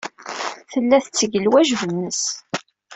[0.71, 2.21] Tella tetteg lwajeb-nnes.